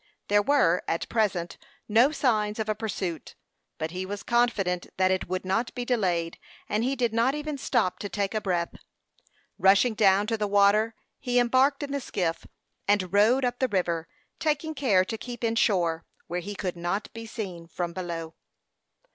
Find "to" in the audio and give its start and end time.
7.99-8.09, 10.25-10.37, 15.05-15.19